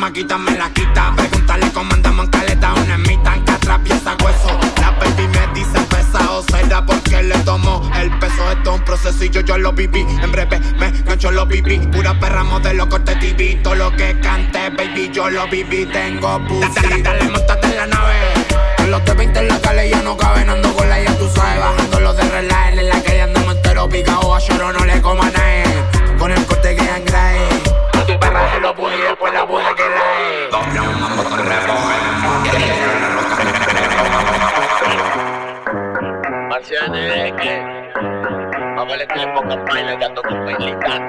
chamaquita 0.00 0.38
la 0.56 0.70
quita. 0.72 1.12
Pregúntale 1.14 1.70
cómo 1.72 1.92
andamos 1.92 2.24
en 2.24 2.30
caleta, 2.30 2.72
una 2.72 2.94
en 2.94 3.44
que 3.44 3.52
atraviesa 3.52 4.16
hueso. 4.24 4.48
La 4.80 4.92
baby 4.92 5.28
me 5.28 5.46
dice 5.52 5.78
pesado, 5.90 6.42
porque 6.86 7.22
le 7.22 7.36
tomó 7.40 7.82
el 7.94 8.10
peso. 8.18 8.50
Esto 8.50 8.74
es 8.74 8.78
un 8.78 8.84
proceso 8.84 9.24
y 9.24 9.30
yo, 9.30 9.58
lo 9.58 9.72
viví. 9.72 10.00
En 10.22 10.32
breve 10.32 10.58
me 10.78 10.90
gancho 11.02 11.30
lo 11.30 11.44
viví. 11.44 11.78
Pura 11.92 12.18
perra 12.18 12.42
modelo 12.44 12.88
corte 12.88 13.14
TV. 13.16 13.60
Todo 13.62 13.74
lo 13.74 13.92
que 13.94 14.18
cante, 14.20 14.70
baby, 14.70 15.10
yo 15.12 15.28
lo 15.28 15.46
viví. 15.48 15.84
Tengo 15.86 16.38
pussy. 16.46 16.80
Dale, 16.80 17.02
dale, 17.02 17.24
montate 17.28 17.66
en 17.66 17.76
la 17.76 17.86
nave. 17.86 18.14
En 18.78 18.90
los 18.90 19.04
20 19.04 19.38
en 19.38 19.48
la 19.48 19.60
calle 19.60 19.90
ya 19.90 20.02
no 20.02 20.16
caben. 20.16 20.48
Ando 20.48 20.72
con 20.74 20.88
la 20.88 21.02
ya 21.02 21.14
tú 21.18 21.28
sabes. 21.34 21.60
Bajando 21.60 22.14
de 22.14 22.22
relaje. 22.22 22.80
En 22.80 22.88
la 22.88 23.02
calle 23.02 23.22
andamos 23.22 23.54
entero 23.54 23.88
picado. 23.88 24.34
A 24.34 24.38
lloro 24.40 24.72
no 24.72 24.84
le 24.86 25.02
coma 25.02 25.30
nadie. 25.30 25.64
Con 26.18 26.32
el 26.32 26.44
corte 26.46 26.74
que 26.74 26.82
en 26.82 27.79
tu 28.10 28.18
perra 28.18 28.52
se 28.52 28.60
lo 28.60 28.74
pudiera 28.74 29.14
por 29.16 29.32
la 29.32 29.44
buena 29.44 29.74
que 29.74 29.82
la 29.82 30.04
es. 30.26 30.50
Marcianes, 36.48 37.32
que 37.40 37.54
vamos 38.76 38.94
a 38.94 38.96
estar 38.96 39.18
en 39.18 39.34
poca 39.34 39.64
paila 39.64 39.94
gato 39.94 40.22
con 40.22 40.44
bailita. 40.44 41.06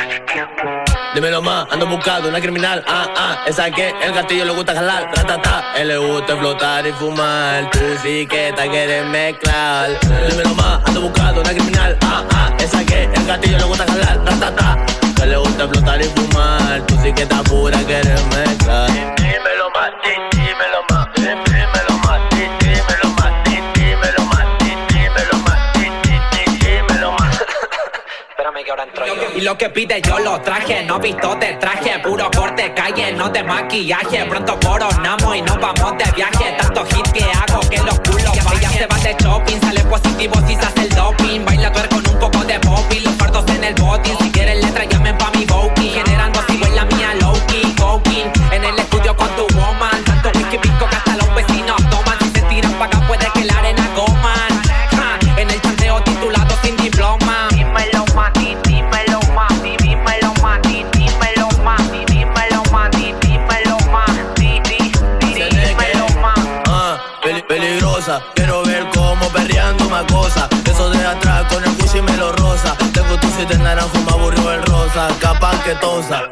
Dímelo 1.16 1.41
más, 1.41 1.68
ando 1.72 1.88
buscando 1.88 2.30
una 2.30 2.39
criminal, 2.39 2.84
ah, 2.88 3.08
ah, 3.18 3.43
esa 3.45 3.70
que 3.72 3.89
el 3.89 4.14
gatillo 4.14 4.45
le 4.45 4.54
gusta 4.54 4.74
jalar, 4.74 5.10
ratata, 5.14 5.74
él 5.76 5.88
le 5.88 5.97
gusta 5.97 6.38
flotar 6.38 6.88
y 6.88 6.91
fumar, 6.93 7.70
tú 7.72 7.80
sí 8.02 8.28
que 8.28 8.54
te 8.56 8.70
quieres 8.70 9.06
mezclar. 9.08 9.89
Dímelo 10.30 10.54
más, 10.56 10.80
ando 10.86 11.02
buscando 11.02 11.41
una 11.41 11.49
criminal, 11.49 11.97
ah, 12.04 12.24
ah, 12.34 12.49
esa 12.60 12.86
que 12.86 13.04
el 13.06 13.26
gatillo 13.26 13.58
le 13.58 13.64
gusta 13.64 13.86
jalar, 13.86 14.20
ratata 14.24 15.01
que 15.22 15.28
le 15.28 15.38
gusta 15.38 15.63
explotar 15.65 16.01
y 16.01 16.05
fumar, 16.05 16.82
tú 16.88 16.95
sí 17.03 17.13
que 17.13 17.26
te 17.26 17.36
pura 17.43 17.78
quieres 17.86 18.26
mezclar, 18.26 18.88
dímelo 19.17 19.69
más, 19.69 19.91
dímelo 20.32 20.82
más, 20.89 21.07
dímelo 21.15 21.97
más, 22.07 22.19
dímelo 22.34 23.07
más, 23.17 23.43
dímelo 23.45 24.24
más, 24.26 24.45
dímelo 24.59 25.38
más, 25.45 25.74
dímelo 26.59 27.11
más. 27.11 27.41
Espérame 28.30 28.63
que 28.65 28.72
ahora 28.72 28.84
entro 28.84 29.05
yo. 29.05 29.13
Y 29.36 29.41
lo 29.41 29.55
que 29.59 29.69
pide 29.69 30.01
yo 30.01 30.17
lo 30.19 30.41
traje, 30.41 30.84
no 30.86 30.99
visto 30.99 31.36
de 31.36 31.53
traje, 31.53 31.99
puro 31.99 32.32
corte, 32.36 32.74
calle, 32.74 33.11
no 33.11 33.30
de 33.30 33.43
maquillaje. 33.43 34.26
Pronto 34.26 34.59
coronamos 34.59 35.36
y 35.36 35.41
nos 35.43 35.59
vamos 35.59 35.97
de 35.99 36.11
viaje. 36.13 36.55
Tanto 36.57 36.84
hit 36.86 37.07
que 37.11 37.24
hago 37.24 37.59
que 37.69 37.78
los 37.78 37.99
culos 37.99 38.38
Ella 38.57 38.69
se 38.69 38.88
va 38.88 38.97
de 38.97 39.15
shopping, 39.19 39.61
sale 39.61 39.84
positivo 39.84 40.34
si 40.47 40.55
se 40.55 40.65
hace 40.65 40.82
el 40.82 40.89
doping. 40.95 41.45
Baila 41.45 41.72
tuer 41.72 41.89
con 41.89 42.07
un 42.07 42.19
poco 42.19 42.43
de 42.43 42.59
pop 42.59 42.86
y 42.91 42.99
los 43.01 43.13
fardos 43.13 43.47
en 43.49 43.63
el 43.63 43.76
botín. 43.76 44.17
Si 44.19 44.32
la 53.52 53.60
arena 53.60 53.88
coman. 53.95 54.52
En 55.38 55.49
el 55.49 55.62
chanteo 55.62 56.02
titulado 56.04 56.56
sin 56.64 56.76
diploma. 56.78 57.47
Dímelo 57.52 58.06
di- 58.36 58.56
dímelo 58.64 59.20
di- 59.64 59.78
dímelo 59.78 60.52
di- 60.64 60.86
dímelo 60.93 61.60
di- 61.82 62.06
dímelo 62.12 62.64
di- 62.91 63.14
dímelo 63.22 63.78
di- 64.39 65.43
dímelo 65.66 66.06
más. 66.22 66.39
Ah, 66.68 66.97
peli- 67.24 67.43
peligrosa, 67.47 68.22
quiero 68.36 68.64
ver 68.64 68.88
cómo 68.93 69.28
perreando 69.30 69.88
una 69.88 70.06
cosa. 70.08 70.47
Eso 70.66 70.89
de 70.89 71.06
atrás 71.06 71.45
con 71.52 71.64
el 71.64 71.76
Gucci 71.78 72.02
me 72.02 72.16
lo 72.18 72.32
rosa. 72.34 72.76
Tengo 72.93 73.18
tu 73.20 73.28
siete 73.36 73.58
naranjo, 73.58 73.97
me 74.06 74.12
aburrió 74.12 74.52
el 74.54 74.64
rosa. 74.64 75.08
Capaz 75.20 75.58
que 75.64 75.74
tosa. 75.76 76.24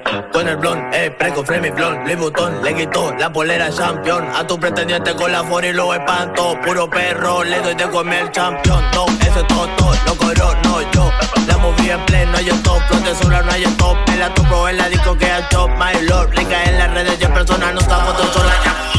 El 0.50 0.58
blond, 0.58 0.92
eh, 0.96 1.12
preco, 1.12 1.46
frame 1.46 1.70
blond. 1.70 2.06
Louis 2.06 2.18
Vuitton, 2.18 2.64
le 2.64 2.74
quitó 2.74 3.14
la 3.20 3.32
polera 3.32 3.70
champion. 3.72 4.28
A 4.36 4.48
tu 4.48 4.60
pretendiente 4.60 5.14
con 5.14 5.32
la 5.32 5.44
for 5.44 5.64
y 5.64 5.72
lo 5.72 5.94
espanto. 5.94 6.60
Puro 6.66 6.90
perro, 6.90 7.44
le 7.44 7.62
doy 7.62 7.76
de 7.76 7.88
comer 7.88 8.32
champion. 8.32 8.84
No, 8.96 9.06
ese 9.22 9.44
toto, 9.44 9.92
lo 10.08 10.16
corono 10.16 10.82
yo. 10.92 11.12
La 11.48 11.58
moví 11.60 11.92
en 11.92 12.04
pleno 12.08 12.42
y 12.42 12.50
stop. 12.50 12.82
Flote 12.88 13.14
sola, 13.22 13.44
no 13.44 13.52
hay 13.52 13.64
stop. 13.64 13.96
Me 14.08 14.18
la 14.18 14.34
topo 14.34 14.68
en 14.68 14.78
la 14.78 14.90
disco 14.90 15.16
que 15.16 15.26
es 15.26 15.50
top. 15.50 15.70
My 15.78 16.02
lord, 16.08 16.32
rica 16.36 16.64
en 16.64 16.80
las 16.80 16.92
redes, 16.96 17.20
ya 17.20 17.32
personal, 17.32 17.76
no 17.76 17.82
está 17.82 18.00
foto 18.00 18.34
sola. 18.34 18.54
Ya 18.66 18.99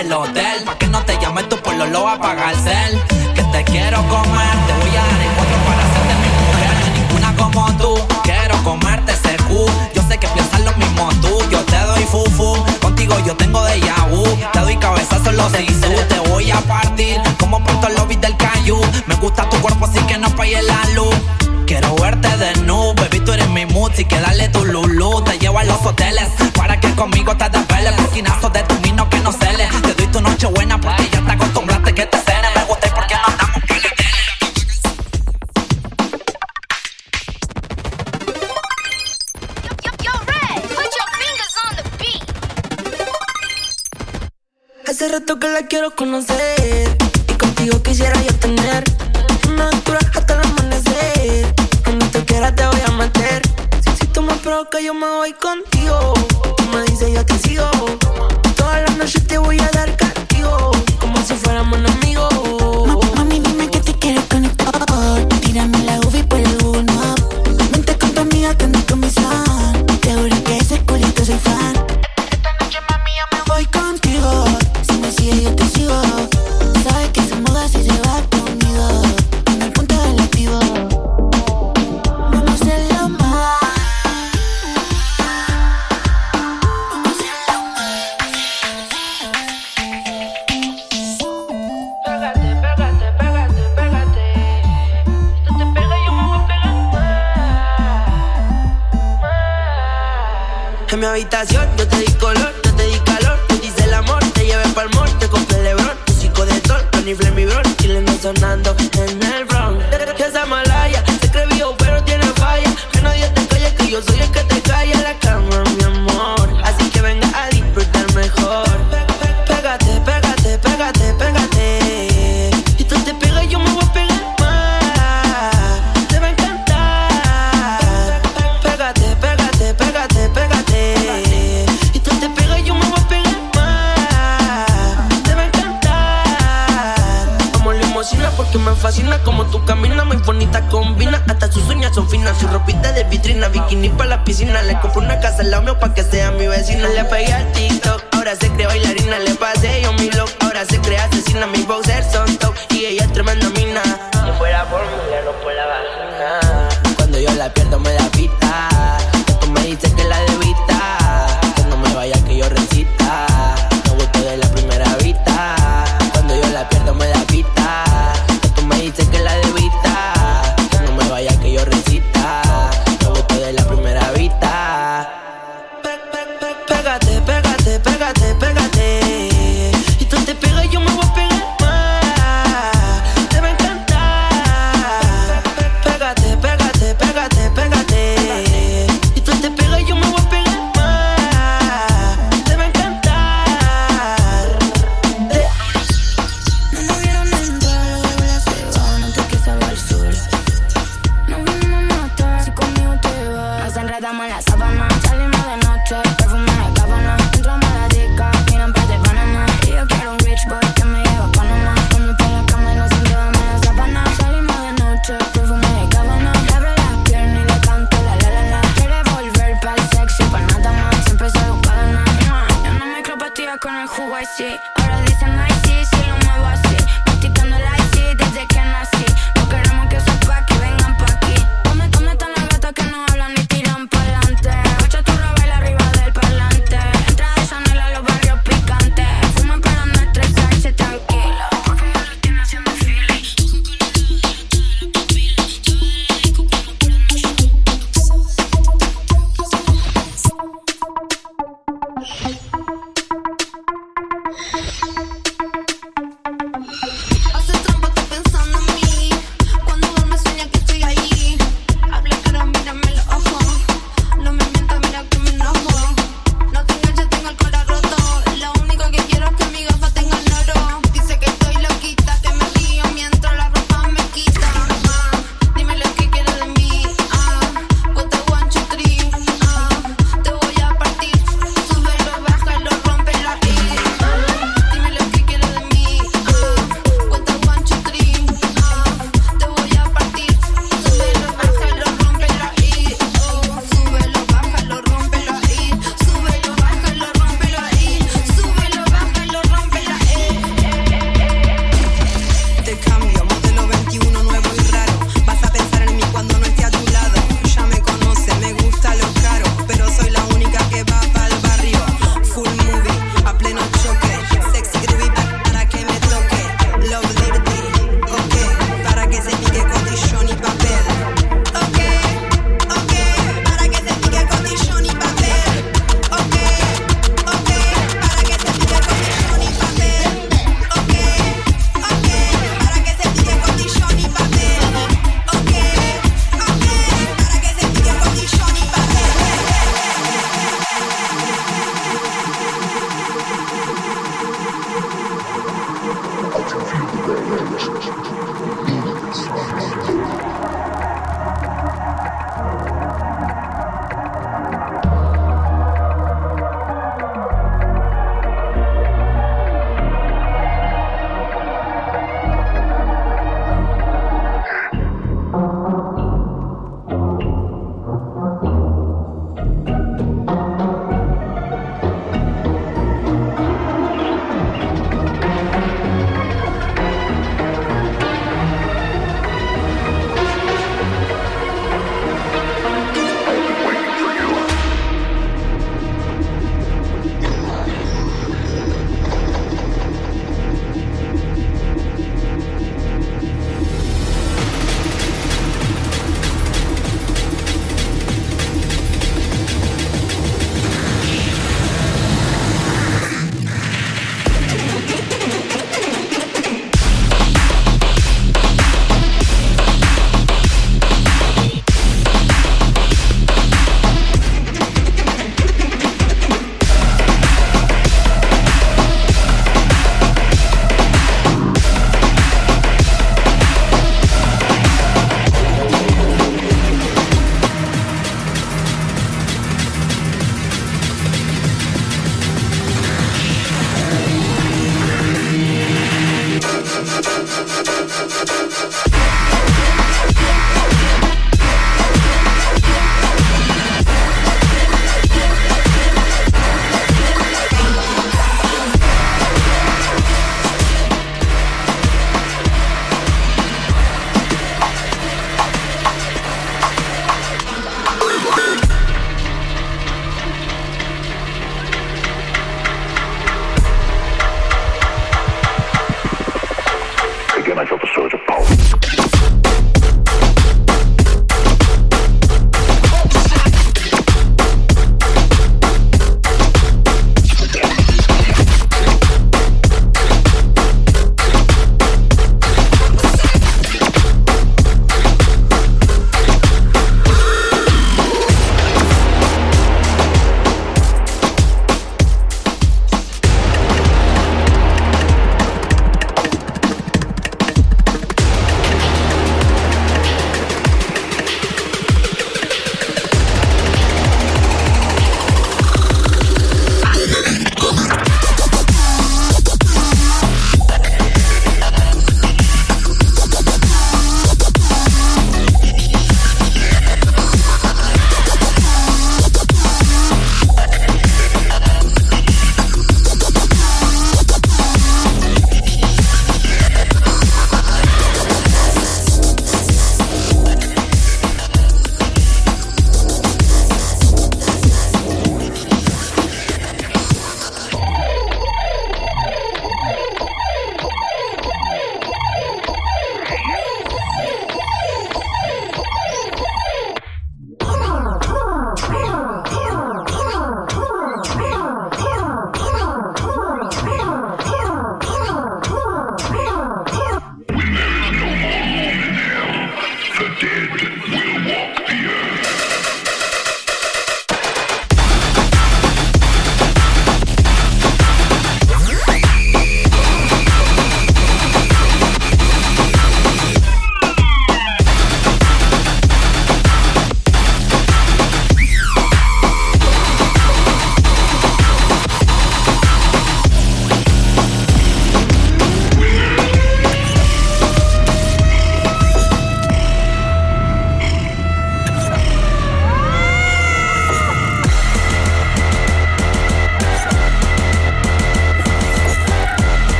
el 0.00 0.12
hotel, 0.12 0.64
pa' 0.64 0.78
que 0.78 0.86
no 0.86 1.02
te 1.04 1.18
llames 1.20 1.46
tú 1.48 1.56
por 1.58 1.74
lo 1.74 1.86
lo 1.86 2.08
a 2.08 2.18
pagar 2.18 2.54
cel, 2.56 2.98
que 3.34 3.42
te 3.42 3.64
quiero 3.64 3.98
comer, 4.08 4.56
te 4.66 4.72
voy 4.80 4.96
a 4.96 5.02
dar 5.02 5.20
en 5.20 5.32
cuatro 5.36 5.56
para 5.66 5.82
hacerte 5.84 6.14
mi 6.22 6.30
mujer, 6.40 6.74
ninguna 6.94 7.36
como 7.36 7.76
tú, 7.76 8.22
quiero 8.22 8.62
comerte 8.62 9.12
ese 9.12 9.36
cu, 9.44 9.66
yo 9.94 10.02
sé 10.08 10.16
que 10.16 10.26
piensas 10.28 10.60
lo 10.60 10.72
mismo 10.76 11.10
tú, 11.20 11.38
yo 11.50 11.60
te 11.66 11.78
doy 11.80 12.04
fufu, 12.04 12.64
contigo 12.80 13.14
yo 13.26 13.36
tengo 13.36 13.62
de 13.64 13.80
yahoo, 13.80 14.24
te 14.52 14.60
doy 14.60 14.76
cabezazos 14.76 15.34
los 15.34 15.52
sisu, 15.52 15.92
te 16.08 16.18
voy 16.30 16.50
a 16.50 16.60
partir, 16.60 17.20
como 17.38 17.62
por 17.62 17.90
los 17.92 18.08
beats 18.08 18.22
del 18.22 18.36
Cayu, 18.38 18.80
me 19.06 19.14
gusta 19.16 19.48
tu 19.50 19.58
cuerpo 19.60 19.84
así 19.84 19.98
que 20.06 20.16
no 20.16 20.30
falle 20.30 20.62
la 20.62 20.82
luz. 20.94 21.14
Quiero 21.66 21.94
verte 21.94 22.36
de 22.36 22.52
nu, 22.62 22.94
baby, 22.94 23.20
tú 23.20 23.32
eres 23.32 23.48
mi 23.48 23.64
mood, 23.64 23.92
y 23.96 24.04
que 24.04 24.18
dale 24.18 24.48
tu 24.48 24.64
lulu, 24.64 25.22
te 25.22 25.38
llevo 25.38 25.60
a 25.60 25.64
los 25.64 25.80
hoteles, 25.86 26.28
para 26.56 26.80
que 26.80 26.92
conmigo 26.96 27.36
te 27.36 27.48
desveles, 27.48 27.92
porquinazos 27.92 28.52
de 28.52 28.62
tu 28.64 28.74
vino 28.78 29.08
que 29.08 29.20
no 29.20 29.30
cele, 29.30 29.68